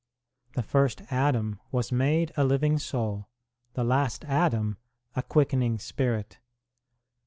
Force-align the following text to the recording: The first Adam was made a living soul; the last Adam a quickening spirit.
The 0.55 0.63
first 0.63 1.03
Adam 1.11 1.59
was 1.71 1.91
made 1.91 2.31
a 2.35 2.43
living 2.43 2.79
soul; 2.79 3.29
the 3.73 3.83
last 3.83 4.25
Adam 4.25 4.79
a 5.15 5.21
quickening 5.21 5.77
spirit. 5.77 6.39